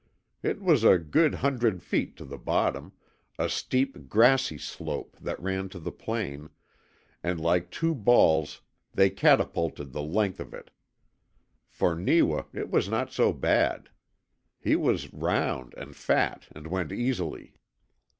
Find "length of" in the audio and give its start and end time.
10.01-10.55